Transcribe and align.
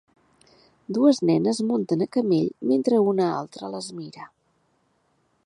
Dues 0.97 1.19
nenes 1.29 1.59
munten 1.73 2.01
a 2.07 2.07
camell 2.17 2.49
mentre 2.71 3.03
una 3.13 3.29
altra 3.35 3.71
les 3.77 3.93
mira. 4.01 4.29